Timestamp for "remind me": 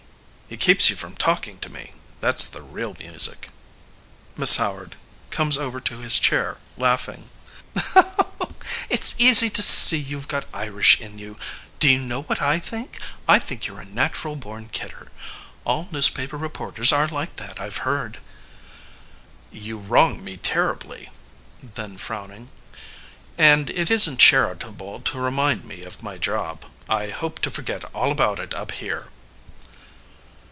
25.17-25.83